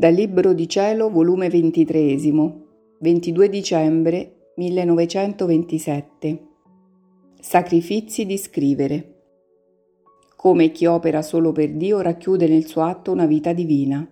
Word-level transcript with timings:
Dal 0.00 0.14
Libro 0.14 0.54
di 0.54 0.66
Cielo, 0.66 1.10
volume 1.10 1.50
23, 1.50 2.16
22 3.00 3.48
dicembre 3.50 4.52
1927. 4.56 6.46
Sacrifizi 7.38 8.24
di 8.24 8.38
scrivere. 8.38 9.14
Come 10.36 10.72
chi 10.72 10.86
opera 10.86 11.20
solo 11.20 11.52
per 11.52 11.74
Dio 11.74 12.00
racchiude 12.00 12.48
nel 12.48 12.64
suo 12.64 12.80
atto 12.80 13.12
una 13.12 13.26
vita 13.26 13.52
divina. 13.52 14.10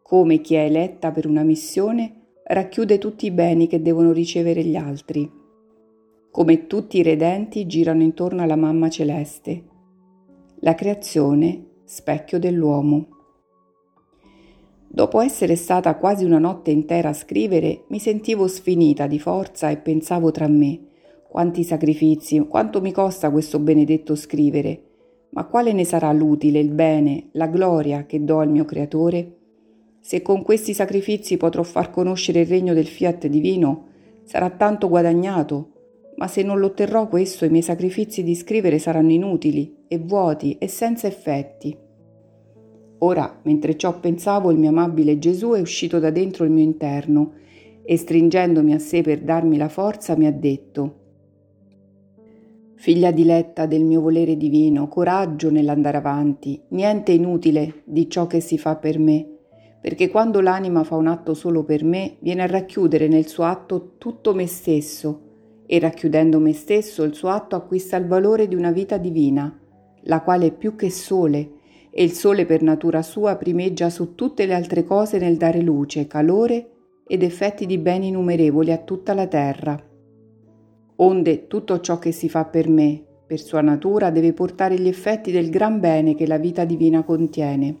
Come 0.00 0.40
chi 0.40 0.54
è 0.54 0.66
eletta 0.66 1.10
per 1.10 1.26
una 1.26 1.42
missione 1.42 2.26
racchiude 2.44 2.98
tutti 2.98 3.26
i 3.26 3.32
beni 3.32 3.66
che 3.66 3.82
devono 3.82 4.12
ricevere 4.12 4.62
gli 4.62 4.76
altri. 4.76 5.28
Come 6.30 6.68
tutti 6.68 6.98
i 6.98 7.02
redenti 7.02 7.66
girano 7.66 8.04
intorno 8.04 8.42
alla 8.42 8.54
mamma 8.54 8.88
celeste. 8.88 9.64
La 10.60 10.76
creazione, 10.76 11.80
specchio 11.82 12.38
dell'uomo. 12.38 13.08
Dopo 14.94 15.20
essere 15.20 15.56
stata 15.56 15.96
quasi 15.96 16.24
una 16.24 16.38
notte 16.38 16.70
intera 16.70 17.08
a 17.08 17.14
scrivere, 17.14 17.82
mi 17.88 17.98
sentivo 17.98 18.46
sfinita 18.46 19.08
di 19.08 19.18
forza 19.18 19.68
e 19.68 19.76
pensavo 19.76 20.30
tra 20.30 20.46
me 20.46 20.78
quanti 21.28 21.64
sacrifici, 21.64 22.38
quanto 22.46 22.80
mi 22.80 22.92
costa 22.92 23.28
questo 23.32 23.58
benedetto 23.58 24.14
scrivere, 24.14 24.82
ma 25.30 25.46
quale 25.46 25.72
ne 25.72 25.84
sarà 25.84 26.12
l'utile, 26.12 26.60
il 26.60 26.70
bene, 26.70 27.30
la 27.32 27.48
gloria 27.48 28.06
che 28.06 28.22
do 28.22 28.38
al 28.38 28.48
mio 28.48 28.64
Creatore? 28.64 29.38
Se 29.98 30.22
con 30.22 30.42
questi 30.44 30.74
sacrifici 30.74 31.36
potrò 31.36 31.64
far 31.64 31.90
conoscere 31.90 32.42
il 32.42 32.46
regno 32.46 32.72
del 32.72 32.86
fiat 32.86 33.26
divino, 33.26 33.86
sarà 34.22 34.48
tanto 34.50 34.88
guadagnato, 34.88 35.70
ma 36.18 36.28
se 36.28 36.44
non 36.44 36.60
l'otterrò 36.60 37.08
questo 37.08 37.44
i 37.44 37.50
miei 37.50 37.64
sacrifici 37.64 38.22
di 38.22 38.36
scrivere 38.36 38.78
saranno 38.78 39.10
inutili 39.10 39.86
e 39.88 39.98
vuoti 39.98 40.56
e 40.58 40.68
senza 40.68 41.08
effetti. 41.08 41.83
Ora, 43.04 43.38
mentre 43.42 43.76
ciò 43.76 44.00
pensavo, 44.00 44.50
il 44.50 44.56
mio 44.56 44.70
amabile 44.70 45.18
Gesù 45.18 45.50
è 45.50 45.60
uscito 45.60 45.98
da 45.98 46.08
dentro 46.08 46.44
il 46.44 46.50
mio 46.50 46.64
interno 46.64 47.32
e 47.84 47.98
stringendomi 47.98 48.72
a 48.72 48.78
sé 48.78 49.02
per 49.02 49.20
darmi 49.20 49.58
la 49.58 49.68
forza 49.68 50.16
mi 50.16 50.26
ha 50.26 50.32
detto 50.32 51.02
Figlia 52.76 53.10
diletta 53.10 53.66
del 53.66 53.84
mio 53.84 54.00
volere 54.00 54.38
divino, 54.38 54.88
coraggio 54.88 55.50
nell'andare 55.50 55.98
avanti, 55.98 56.58
niente 56.68 57.12
inutile 57.12 57.82
di 57.84 58.08
ciò 58.08 58.26
che 58.26 58.40
si 58.40 58.56
fa 58.56 58.76
per 58.76 58.98
me, 58.98 59.26
perché 59.82 60.08
quando 60.08 60.40
l'anima 60.40 60.82
fa 60.82 60.96
un 60.96 61.06
atto 61.06 61.34
solo 61.34 61.62
per 61.62 61.84
me, 61.84 62.16
viene 62.20 62.42
a 62.42 62.46
racchiudere 62.46 63.06
nel 63.06 63.26
suo 63.26 63.44
atto 63.44 63.96
tutto 63.98 64.34
me 64.34 64.46
stesso, 64.46 65.20
e 65.66 65.78
racchiudendo 65.78 66.38
me 66.40 66.54
stesso 66.54 67.02
il 67.02 67.14
suo 67.14 67.28
atto 67.28 67.54
acquista 67.54 67.96
il 67.96 68.06
valore 68.06 68.48
di 68.48 68.54
una 68.54 68.70
vita 68.70 68.96
divina, 68.96 69.58
la 70.04 70.22
quale 70.22 70.46
è 70.46 70.52
più 70.52 70.74
che 70.74 70.90
sole, 70.90 71.50
e 71.96 72.02
il 72.02 72.10
sole 72.10 72.44
per 72.44 72.60
natura 72.60 73.02
sua 73.02 73.36
primeggia 73.36 73.88
su 73.88 74.16
tutte 74.16 74.46
le 74.46 74.54
altre 74.54 74.82
cose 74.82 75.16
nel 75.18 75.36
dare 75.36 75.60
luce, 75.60 76.08
calore 76.08 76.70
ed 77.06 77.22
effetti 77.22 77.66
di 77.66 77.78
beni 77.78 78.08
innumerevoli 78.08 78.72
a 78.72 78.78
tutta 78.78 79.14
la 79.14 79.28
terra. 79.28 79.80
Onde 80.96 81.46
tutto 81.46 81.78
ciò 81.78 82.00
che 82.00 82.10
si 82.10 82.28
fa 82.28 82.46
per 82.46 82.68
me, 82.68 83.00
per 83.24 83.38
sua 83.38 83.60
natura, 83.60 84.10
deve 84.10 84.32
portare 84.32 84.76
gli 84.76 84.88
effetti 84.88 85.30
del 85.30 85.50
gran 85.50 85.78
bene 85.78 86.16
che 86.16 86.26
la 86.26 86.36
vita 86.38 86.64
divina 86.64 87.04
contiene. 87.04 87.78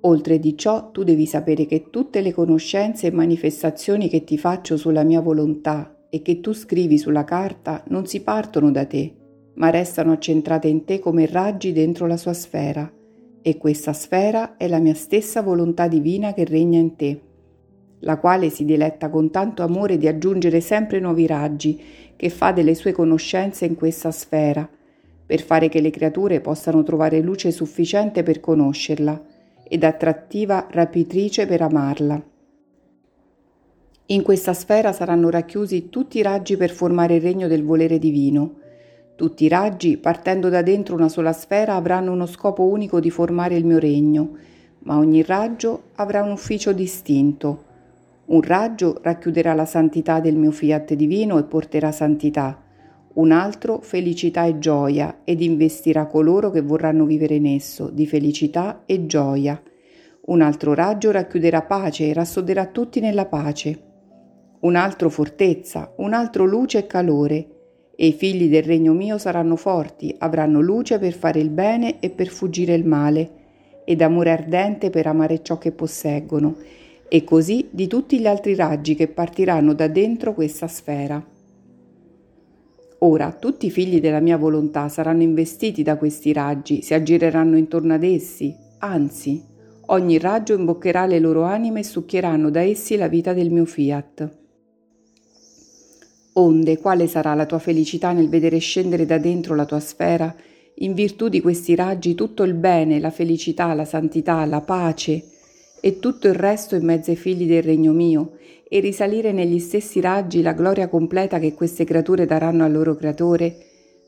Oltre 0.00 0.38
di 0.38 0.56
ciò, 0.56 0.90
tu 0.90 1.04
devi 1.04 1.26
sapere 1.26 1.66
che 1.66 1.90
tutte 1.90 2.22
le 2.22 2.32
conoscenze 2.32 3.08
e 3.08 3.12
manifestazioni 3.12 4.08
che 4.08 4.24
ti 4.24 4.38
faccio 4.38 4.78
sulla 4.78 5.02
mia 5.02 5.20
volontà 5.20 6.06
e 6.08 6.22
che 6.22 6.40
tu 6.40 6.54
scrivi 6.54 6.96
sulla 6.96 7.24
carta 7.24 7.84
non 7.88 8.06
si 8.06 8.22
partono 8.22 8.70
da 8.70 8.86
te, 8.86 9.14
ma 9.56 9.68
restano 9.68 10.12
accentrate 10.12 10.68
in 10.68 10.86
te 10.86 10.98
come 10.98 11.26
raggi 11.26 11.72
dentro 11.72 12.06
la 12.06 12.16
sua 12.16 12.32
sfera 12.32 12.90
e 13.42 13.58
questa 13.58 13.92
sfera 13.92 14.56
è 14.56 14.68
la 14.68 14.78
mia 14.78 14.94
stessa 14.94 15.42
volontà 15.42 15.88
divina 15.88 16.32
che 16.32 16.44
regna 16.44 16.78
in 16.78 16.96
te, 16.96 17.20
la 18.00 18.18
quale 18.18 18.50
si 18.50 18.64
diletta 18.64 19.10
con 19.10 19.30
tanto 19.30 19.62
amore 19.62 19.98
di 19.98 20.06
aggiungere 20.06 20.60
sempre 20.60 21.00
nuovi 21.00 21.26
raggi 21.26 21.80
che 22.16 22.28
fa 22.30 22.52
delle 22.52 22.74
sue 22.74 22.92
conoscenze 22.92 23.64
in 23.64 23.74
questa 23.74 24.10
sfera, 24.10 24.68
per 25.26 25.42
fare 25.42 25.68
che 25.68 25.80
le 25.80 25.90
creature 25.90 26.40
possano 26.40 26.82
trovare 26.82 27.20
luce 27.20 27.50
sufficiente 27.50 28.22
per 28.22 28.40
conoscerla 28.40 29.22
ed 29.64 29.82
attrattiva 29.82 30.68
rapitrice 30.70 31.46
per 31.46 31.62
amarla. 31.62 32.22
In 34.06 34.22
questa 34.22 34.52
sfera 34.52 34.92
saranno 34.92 35.30
racchiusi 35.30 35.88
tutti 35.88 36.18
i 36.18 36.22
raggi 36.22 36.56
per 36.56 36.70
formare 36.70 37.16
il 37.16 37.22
regno 37.22 37.48
del 37.48 37.64
volere 37.64 37.98
divino, 37.98 38.56
tutti 39.14 39.44
i 39.44 39.48
raggi, 39.48 39.98
partendo 39.98 40.48
da 40.48 40.62
dentro 40.62 40.94
una 40.94 41.08
sola 41.08 41.32
sfera, 41.32 41.74
avranno 41.74 42.12
uno 42.12 42.26
scopo 42.26 42.64
unico 42.64 43.00
di 43.00 43.10
formare 43.10 43.56
il 43.56 43.64
mio 43.64 43.78
regno, 43.78 44.36
ma 44.80 44.98
ogni 44.98 45.22
raggio 45.22 45.90
avrà 45.96 46.22
un 46.22 46.32
ufficio 46.32 46.72
distinto. 46.72 47.64
Un 48.24 48.40
raggio 48.40 48.98
racchiuderà 49.02 49.54
la 49.54 49.66
santità 49.66 50.20
del 50.20 50.36
mio 50.36 50.50
fiat 50.50 50.94
divino 50.94 51.38
e 51.38 51.44
porterà 51.44 51.92
santità, 51.92 52.62
un 53.14 53.30
altro 53.30 53.80
felicità 53.80 54.46
e 54.46 54.58
gioia 54.58 55.18
ed 55.24 55.42
investirà 55.42 56.06
coloro 56.06 56.50
che 56.50 56.62
vorranno 56.62 57.04
vivere 57.04 57.34
in 57.34 57.46
esso 57.46 57.90
di 57.90 58.06
felicità 58.06 58.84
e 58.86 59.04
gioia. 59.04 59.60
Un 60.24 60.40
altro 60.40 60.72
raggio 60.72 61.10
racchiuderà 61.10 61.62
pace 61.62 62.08
e 62.08 62.12
rassoderà 62.14 62.66
tutti 62.66 63.00
nella 63.00 63.26
pace. 63.26 63.82
Un 64.60 64.76
altro 64.76 65.10
fortezza, 65.10 65.92
un 65.96 66.14
altro 66.14 66.46
luce 66.46 66.78
e 66.78 66.86
calore, 66.86 67.46
e 67.94 68.06
i 68.06 68.12
figli 68.12 68.48
del 68.48 68.62
regno 68.62 68.92
mio 68.92 69.18
saranno 69.18 69.56
forti, 69.56 70.14
avranno 70.18 70.60
luce 70.60 70.98
per 70.98 71.12
fare 71.12 71.40
il 71.40 71.50
bene 71.50 72.00
e 72.00 72.10
per 72.10 72.28
fuggire 72.28 72.74
il 72.74 72.86
male, 72.86 73.30
ed 73.84 74.00
amore 74.00 74.30
ardente 74.30 74.90
per 74.90 75.06
amare 75.06 75.42
ciò 75.42 75.58
che 75.58 75.72
posseggono, 75.72 76.56
e 77.08 77.24
così 77.24 77.68
di 77.70 77.86
tutti 77.86 78.18
gli 78.18 78.26
altri 78.26 78.54
raggi 78.54 78.94
che 78.94 79.08
partiranno 79.08 79.74
da 79.74 79.88
dentro 79.88 80.32
questa 80.32 80.66
sfera. 80.66 81.22
Ora 83.04 83.32
tutti 83.32 83.66
i 83.66 83.70
figli 83.70 84.00
della 84.00 84.20
mia 84.20 84.36
volontà 84.36 84.88
saranno 84.88 85.22
investiti 85.22 85.82
da 85.82 85.96
questi 85.96 86.32
raggi, 86.32 86.82
si 86.82 86.94
aggireranno 86.94 87.56
intorno 87.56 87.94
ad 87.94 88.04
essi, 88.04 88.56
anzi, 88.78 89.42
ogni 89.86 90.18
raggio 90.18 90.54
imboccherà 90.54 91.06
le 91.06 91.18
loro 91.18 91.42
anime 91.42 91.80
e 91.80 91.84
succhieranno 91.84 92.48
da 92.48 92.60
essi 92.60 92.96
la 92.96 93.08
vita 93.08 93.32
del 93.32 93.50
mio 93.50 93.64
fiat. 93.64 94.41
Onde, 96.34 96.78
quale 96.78 97.06
sarà 97.06 97.34
la 97.34 97.46
tua 97.46 97.58
felicità 97.58 98.12
nel 98.12 98.28
vedere 98.28 98.58
scendere 98.58 99.04
da 99.04 99.18
dentro 99.18 99.54
la 99.54 99.66
tua 99.66 99.80
sfera, 99.80 100.34
in 100.76 100.94
virtù 100.94 101.28
di 101.28 101.40
questi 101.40 101.74
raggi, 101.74 102.14
tutto 102.14 102.42
il 102.42 102.54
bene, 102.54 103.00
la 103.00 103.10
felicità, 103.10 103.74
la 103.74 103.84
santità, 103.84 104.44
la 104.46 104.62
pace 104.62 105.24
e 105.80 105.98
tutto 105.98 106.28
il 106.28 106.34
resto 106.34 106.76
in 106.76 106.84
mezzo 106.84 107.10
ai 107.10 107.16
figli 107.16 107.46
del 107.46 107.62
regno 107.62 107.92
mio, 107.92 108.36
e 108.68 108.80
risalire 108.80 109.32
negli 109.32 109.58
stessi 109.58 110.00
raggi 110.00 110.40
la 110.40 110.52
gloria 110.52 110.88
completa 110.88 111.38
che 111.38 111.52
queste 111.52 111.84
creature 111.84 112.24
daranno 112.24 112.64
al 112.64 112.72
loro 112.72 112.94
creatore 112.94 113.54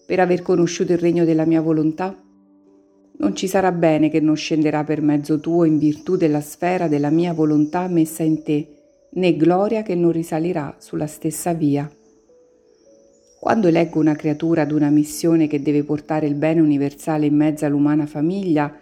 per 0.07 0.21
aver 0.21 0.41
conosciuto 0.41 0.93
il 0.93 0.99
regno 0.99 1.27
della 1.27 1.45
mia 1.45 1.61
volontà? 1.61 2.19
Non 3.17 3.37
ci 3.37 3.47
sarà 3.47 3.73
bene 3.73 4.09
che 4.09 4.21
non 4.21 4.37
scenderà 4.37 4.83
per 4.85 5.03
mezzo 5.03 5.39
tuo 5.39 5.65
in 5.65 5.77
virtù 5.77 6.17
della 6.17 6.41
sfera 6.41 6.89
della 6.89 7.11
mia 7.11 7.35
volontà 7.35 7.87
messa 7.89 8.23
in 8.23 8.43
te, 8.43 8.69
né 9.11 9.37
gloria 9.37 9.83
che 9.83 9.95
non 9.95 10.13
risalirà 10.13 10.77
sulla 10.79 11.07
stessa 11.07 11.53
via. 11.53 11.91
Quando 13.45 13.69
eleggo 13.69 14.01
una 14.01 14.15
creatura 14.15 14.63
ad 14.63 14.73
una 14.73 14.89
missione 14.89 15.47
che 15.49 15.61
deve 15.61 15.85
portare 15.85 16.27
il 16.27 16.35
bene 16.35 16.63
universale 16.63 17.27
in 17.27 17.37
mezzo 17.37 17.67
all'umana 17.67 18.07
famiglia, 18.07 18.75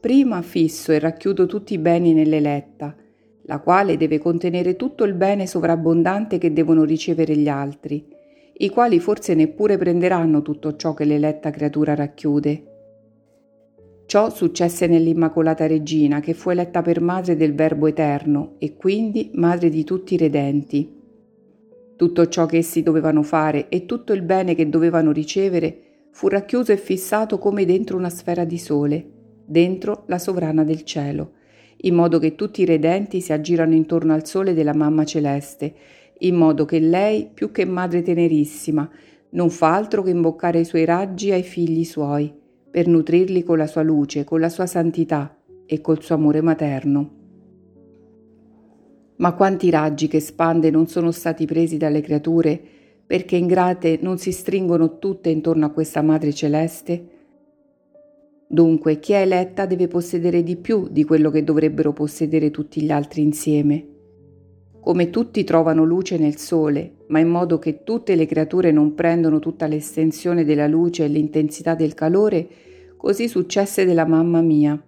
prima 0.00 0.40
fisso 0.40 0.92
e 0.92 0.98
racchiudo 0.98 1.44
tutti 1.44 1.74
i 1.74 1.78
beni 1.78 2.14
nell'eletta, 2.14 2.96
la 3.42 3.58
quale 3.58 3.98
deve 3.98 4.18
contenere 4.18 4.74
tutto 4.76 5.04
il 5.04 5.12
bene 5.12 5.46
sovrabbondante 5.46 6.38
che 6.38 6.54
devono 6.54 6.84
ricevere 6.84 7.36
gli 7.36 7.48
altri, 7.48 8.02
i 8.54 8.70
quali 8.70 8.98
forse 9.00 9.34
neppure 9.34 9.76
prenderanno 9.76 10.40
tutto 10.40 10.76
ciò 10.76 10.94
che 10.94 11.04
l'eletta 11.04 11.50
creatura 11.50 11.94
racchiude. 11.94 12.62
Ciò 14.06 14.30
successe 14.30 14.86
nell'Immacolata 14.86 15.66
Regina, 15.66 16.20
che 16.20 16.32
fu 16.32 16.48
eletta 16.48 16.80
per 16.80 17.02
madre 17.02 17.36
del 17.36 17.54
Verbo 17.54 17.86
Eterno 17.86 18.54
e 18.56 18.76
quindi 18.76 19.30
madre 19.34 19.68
di 19.68 19.84
tutti 19.84 20.14
i 20.14 20.16
redenti. 20.16 20.99
Tutto 22.00 22.28
ciò 22.28 22.46
che 22.46 22.56
essi 22.56 22.82
dovevano 22.82 23.22
fare 23.22 23.68
e 23.68 23.84
tutto 23.84 24.14
il 24.14 24.22
bene 24.22 24.54
che 24.54 24.70
dovevano 24.70 25.12
ricevere 25.12 26.06
fu 26.12 26.28
racchiuso 26.28 26.72
e 26.72 26.78
fissato 26.78 27.38
come 27.38 27.66
dentro 27.66 27.98
una 27.98 28.08
sfera 28.08 28.46
di 28.46 28.56
sole, 28.56 29.06
dentro 29.44 30.04
la 30.06 30.18
sovrana 30.18 30.64
del 30.64 30.82
cielo, 30.84 31.32
in 31.82 31.94
modo 31.94 32.18
che 32.18 32.36
tutti 32.36 32.62
i 32.62 32.64
redenti 32.64 33.20
si 33.20 33.34
aggirano 33.34 33.74
intorno 33.74 34.14
al 34.14 34.26
sole 34.26 34.54
della 34.54 34.72
mamma 34.72 35.04
celeste, 35.04 35.74
in 36.20 36.36
modo 36.36 36.64
che 36.64 36.78
lei, 36.78 37.28
più 37.34 37.52
che 37.52 37.66
madre 37.66 38.00
tenerissima, 38.00 38.88
non 39.32 39.50
fa 39.50 39.74
altro 39.74 40.02
che 40.02 40.08
imboccare 40.08 40.60
i 40.60 40.64
suoi 40.64 40.86
raggi 40.86 41.32
ai 41.32 41.42
figli 41.42 41.84
suoi, 41.84 42.32
per 42.70 42.86
nutrirli 42.86 43.42
con 43.42 43.58
la 43.58 43.66
sua 43.66 43.82
luce, 43.82 44.24
con 44.24 44.40
la 44.40 44.48
sua 44.48 44.64
santità 44.64 45.36
e 45.66 45.82
col 45.82 46.02
suo 46.02 46.14
amore 46.14 46.40
materno. 46.40 47.19
Ma 49.20 49.34
quanti 49.34 49.68
raggi 49.68 50.08
che 50.08 50.18
spande 50.18 50.70
non 50.70 50.86
sono 50.86 51.10
stati 51.10 51.44
presi 51.44 51.76
dalle 51.76 52.00
creature 52.00 52.58
perché 53.06 53.36
ingrate 53.36 53.98
non 54.00 54.16
si 54.16 54.32
stringono 54.32 54.98
tutte 54.98 55.28
intorno 55.28 55.66
a 55.66 55.70
questa 55.70 56.00
Madre 56.00 56.32
Celeste? 56.32 57.06
Dunque 58.46 58.98
chi 58.98 59.12
è 59.12 59.20
eletta 59.20 59.66
deve 59.66 59.88
possedere 59.88 60.42
di 60.42 60.56
più 60.56 60.88
di 60.88 61.04
quello 61.04 61.30
che 61.30 61.44
dovrebbero 61.44 61.92
possedere 61.92 62.50
tutti 62.50 62.80
gli 62.80 62.90
altri 62.90 63.20
insieme. 63.20 63.86
Come 64.80 65.10
tutti 65.10 65.44
trovano 65.44 65.84
luce 65.84 66.16
nel 66.16 66.36
sole, 66.36 67.04
ma 67.08 67.18
in 67.18 67.28
modo 67.28 67.58
che 67.58 67.82
tutte 67.84 68.14
le 68.14 68.24
creature 68.24 68.72
non 68.72 68.94
prendono 68.94 69.38
tutta 69.38 69.66
l'estensione 69.66 70.44
della 70.44 70.66
luce 70.66 71.04
e 71.04 71.08
l'intensità 71.08 71.74
del 71.74 71.92
calore, 71.92 72.48
così 72.96 73.28
successe 73.28 73.84
della 73.84 74.06
mamma 74.06 74.40
mia. 74.40 74.82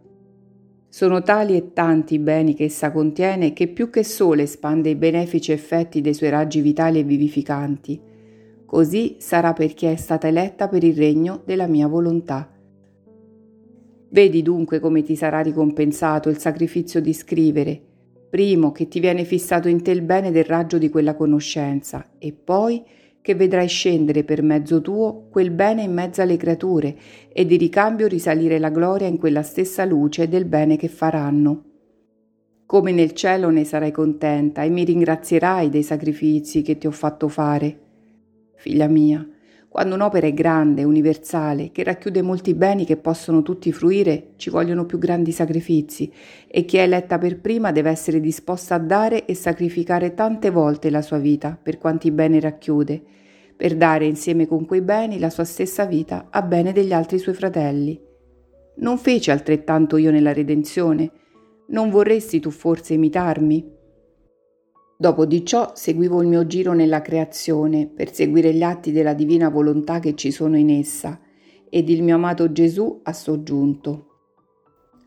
Sono 0.94 1.22
tali 1.22 1.56
e 1.56 1.72
tanti 1.72 2.16
i 2.16 2.18
beni 2.18 2.52
che 2.54 2.64
essa 2.64 2.92
contiene 2.92 3.54
che 3.54 3.66
più 3.66 3.88
che 3.88 4.04
sole 4.04 4.42
espande 4.42 4.90
i 4.90 4.94
benefici 4.94 5.50
effetti 5.50 6.02
dei 6.02 6.12
suoi 6.12 6.28
raggi 6.28 6.60
vitali 6.60 6.98
e 6.98 7.02
vivificanti. 7.02 7.98
Così 8.66 9.16
sarà 9.18 9.54
per 9.54 9.72
chi 9.72 9.86
è 9.86 9.96
stata 9.96 10.28
eletta 10.28 10.68
per 10.68 10.84
il 10.84 10.94
regno 10.94 11.40
della 11.46 11.66
mia 11.66 11.86
volontà. 11.86 12.46
Vedi 14.10 14.42
dunque 14.42 14.80
come 14.80 15.02
ti 15.02 15.16
sarà 15.16 15.40
ricompensato 15.40 16.28
il 16.28 16.36
sacrificio 16.36 17.00
di 17.00 17.14
scrivere, 17.14 17.80
primo 18.28 18.70
che 18.70 18.86
ti 18.86 19.00
viene 19.00 19.24
fissato 19.24 19.68
in 19.68 19.82
te 19.82 19.92
il 19.92 20.02
bene 20.02 20.30
del 20.30 20.44
raggio 20.44 20.76
di 20.76 20.90
quella 20.90 21.14
conoscenza 21.14 22.10
e 22.18 22.34
poi 22.34 22.84
che 23.22 23.34
vedrai 23.36 23.68
scendere 23.68 24.24
per 24.24 24.42
mezzo 24.42 24.82
tuo 24.82 25.28
quel 25.30 25.52
bene 25.52 25.82
in 25.82 25.92
mezzo 25.92 26.20
alle 26.20 26.36
creature 26.36 26.94
e 27.32 27.46
di 27.46 27.56
ricambio 27.56 28.08
risalire 28.08 28.58
la 28.58 28.68
gloria 28.68 29.06
in 29.06 29.16
quella 29.16 29.42
stessa 29.42 29.84
luce 29.84 30.28
del 30.28 30.44
bene 30.44 30.76
che 30.76 30.88
faranno. 30.88 31.64
Come 32.66 32.90
nel 32.90 33.12
cielo 33.12 33.50
ne 33.50 33.64
sarai 33.64 33.92
contenta 33.92 34.62
e 34.62 34.70
mi 34.70 34.82
ringrazierai 34.82 35.68
dei 35.68 35.84
sacrifici 35.84 36.62
che 36.62 36.78
ti 36.78 36.86
ho 36.86 36.90
fatto 36.90 37.28
fare. 37.28 37.78
Figlia 38.56 38.88
mia, 38.88 39.26
quando 39.72 39.94
un'opera 39.94 40.26
è 40.26 40.34
grande, 40.34 40.84
universale, 40.84 41.70
che 41.72 41.82
racchiude 41.82 42.20
molti 42.20 42.52
beni 42.52 42.84
che 42.84 42.98
possono 42.98 43.40
tutti 43.40 43.72
fruire, 43.72 44.32
ci 44.36 44.50
vogliono 44.50 44.84
più 44.84 44.98
grandi 44.98 45.32
sacrifici 45.32 46.12
e 46.46 46.66
chi 46.66 46.76
è 46.76 46.82
eletta 46.82 47.16
per 47.16 47.40
prima 47.40 47.72
deve 47.72 47.88
essere 47.88 48.20
disposta 48.20 48.74
a 48.74 48.78
dare 48.78 49.24
e 49.24 49.34
sacrificare 49.34 50.12
tante 50.12 50.50
volte 50.50 50.90
la 50.90 51.00
sua 51.00 51.16
vita 51.16 51.58
per 51.60 51.78
quanti 51.78 52.10
beni 52.10 52.38
racchiude, 52.38 53.02
per 53.56 53.74
dare 53.74 54.04
insieme 54.04 54.46
con 54.46 54.66
quei 54.66 54.82
beni 54.82 55.18
la 55.18 55.30
sua 55.30 55.44
stessa 55.44 55.86
vita 55.86 56.26
a 56.28 56.42
bene 56.42 56.72
degli 56.72 56.92
altri 56.92 57.18
suoi 57.18 57.34
fratelli. 57.34 57.98
Non 58.76 58.98
feci 58.98 59.30
altrettanto 59.30 59.96
io 59.96 60.10
nella 60.10 60.34
redenzione? 60.34 61.10
Non 61.68 61.88
vorresti 61.88 62.40
tu 62.40 62.50
forse 62.50 62.92
imitarmi? 62.92 63.80
Dopo 65.02 65.26
di 65.26 65.44
ciò 65.44 65.72
seguivo 65.74 66.22
il 66.22 66.28
mio 66.28 66.46
giro 66.46 66.74
nella 66.74 67.02
creazione 67.02 67.88
per 67.88 68.14
seguire 68.14 68.54
gli 68.54 68.62
atti 68.62 68.92
della 68.92 69.14
divina 69.14 69.48
volontà 69.48 69.98
che 69.98 70.14
ci 70.14 70.30
sono 70.30 70.56
in 70.56 70.70
essa 70.70 71.18
ed 71.68 71.88
il 71.88 72.04
mio 72.04 72.14
amato 72.14 72.52
Gesù 72.52 73.00
ha 73.02 73.12
soggiunto. 73.12 74.06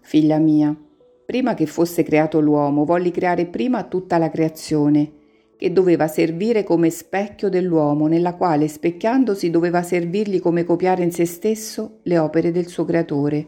Figlia 0.02 0.38
mia, 0.38 0.78
prima 1.26 1.54
che 1.54 1.66
fosse 1.66 2.04
creato 2.04 2.42
l'uomo, 2.42 2.84
volli 2.84 3.10
creare 3.10 3.46
prima 3.46 3.86
tutta 3.86 4.18
la 4.18 4.30
creazione, 4.30 5.14
che 5.56 5.72
doveva 5.72 6.10
servire 6.10 6.66
come 6.66 6.90
specchio 6.90 7.48
dell'uomo, 7.48 8.08
nella 8.08 8.34
quale 8.34 8.68
specchiandosi 8.68 9.50
doveva 9.50 9.82
servirgli 9.82 10.42
come 10.42 10.66
copiare 10.66 11.04
in 11.04 11.14
se 11.14 11.24
stesso 11.24 12.00
le 12.04 12.18
opere 12.18 12.52
del 12.52 12.68
suo 12.68 12.84
creatore. 12.84 13.48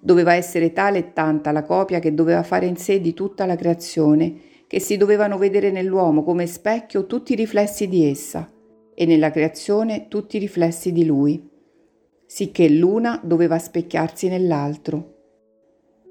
Doveva 0.00 0.34
essere 0.34 0.74
tale 0.74 0.98
e 0.98 1.12
tanta 1.14 1.50
la 1.50 1.62
copia 1.62 1.98
che 1.98 2.12
doveva 2.12 2.42
fare 2.42 2.66
in 2.66 2.76
sé 2.76 3.00
di 3.00 3.14
tutta 3.14 3.46
la 3.46 3.56
creazione, 3.56 4.52
che 4.66 4.80
si 4.80 4.96
dovevano 4.96 5.38
vedere 5.38 5.70
nell'uomo 5.70 6.24
come 6.24 6.46
specchio 6.46 7.06
tutti 7.06 7.32
i 7.32 7.36
riflessi 7.36 7.88
di 7.88 8.04
essa 8.04 8.50
e 8.94 9.06
nella 9.06 9.30
creazione 9.30 10.08
tutti 10.08 10.36
i 10.36 10.40
riflessi 10.40 10.90
di 10.90 11.04
lui, 11.04 11.48
sicché 12.26 12.68
l'una 12.68 13.20
doveva 13.22 13.58
specchiarsi 13.58 14.28
nell'altro. 14.28 15.14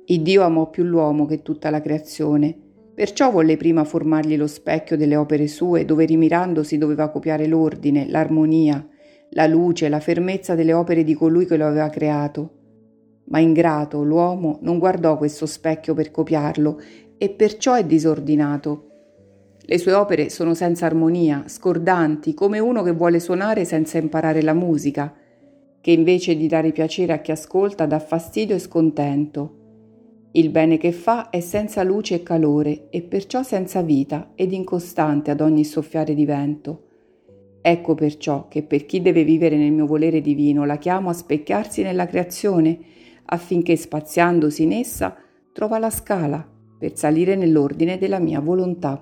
Il 0.05 0.21
Dio 0.21 0.43
amò 0.43 0.69
più 0.69 0.83
l'uomo 0.83 1.25
che 1.25 1.41
tutta 1.41 1.69
la 1.69 1.81
creazione, 1.81 2.55
perciò 2.93 3.31
volle 3.31 3.57
prima 3.57 3.83
formargli 3.83 4.37
lo 4.37 4.47
specchio 4.47 4.95
delle 4.95 5.15
opere 5.15 5.47
sue, 5.47 5.83
dove 5.83 6.05
rimirandosi 6.05 6.77
doveva 6.77 7.09
copiare 7.09 7.47
l'ordine, 7.47 8.07
l'armonia, 8.07 8.87
la 9.31 9.47
luce, 9.47 9.89
la 9.89 9.99
fermezza 9.99 10.55
delle 10.55 10.73
opere 10.73 11.03
di 11.03 11.13
colui 11.13 11.45
che 11.45 11.57
lo 11.57 11.65
aveva 11.65 11.89
creato. 11.89 12.51
Ma 13.25 13.39
ingrato 13.39 14.03
l'uomo 14.03 14.59
non 14.61 14.77
guardò 14.77 15.17
questo 15.17 15.47
specchio 15.47 15.95
per 15.95 16.11
copiarlo 16.11 16.79
e 17.17 17.29
perciò 17.29 17.73
è 17.73 17.85
disordinato. 17.85 18.89
Le 19.67 19.77
sue 19.79 19.93
opere 19.93 20.29
sono 20.29 20.53
senza 20.53 20.85
armonia, 20.85 21.45
scordanti, 21.47 22.33
come 22.33 22.59
uno 22.59 22.83
che 22.83 22.91
vuole 22.91 23.19
suonare 23.19 23.65
senza 23.65 23.97
imparare 23.97 24.43
la 24.43 24.53
musica, 24.53 25.13
che 25.81 25.91
invece 25.91 26.35
di 26.35 26.47
dare 26.47 26.71
piacere 26.71 27.13
a 27.13 27.19
chi 27.19 27.31
ascolta 27.31 27.85
dà 27.85 27.99
fastidio 27.99 28.55
e 28.55 28.59
scontento. 28.59 29.63
Il 30.33 30.49
bene 30.49 30.77
che 30.77 30.91
fa 30.91 31.29
è 31.29 31.39
senza 31.39 31.81
luce 31.81 32.15
e 32.15 32.23
calore 32.23 32.89
e 32.89 33.01
perciò 33.01 33.41
senza 33.41 33.81
vita 33.81 34.31
ed 34.35 34.51
incostante 34.51 35.31
ad 35.31 35.41
ogni 35.41 35.63
soffiare 35.63 36.13
di 36.13 36.25
vento. 36.25 36.83
Ecco 37.61 37.95
perciò 37.95 38.47
che 38.47 38.61
per 38.61 38.85
chi 38.85 39.01
deve 39.01 39.23
vivere 39.23 39.55
nel 39.57 39.71
mio 39.71 39.87
volere 39.87 40.21
divino 40.21 40.65
la 40.65 40.77
chiamo 40.77 41.09
a 41.09 41.13
specchiarsi 41.13 41.81
nella 41.81 42.05
creazione, 42.05 42.77
affinché 43.25 43.75
spaziandosi 43.75 44.61
in 44.61 44.73
essa 44.73 45.15
trova 45.51 45.79
la 45.79 45.89
scala 45.89 46.53
per 46.77 46.97
salire 46.97 47.35
nell'ordine 47.35 47.97
della 47.97 48.19
mia 48.19 48.39
volontà. 48.39 49.01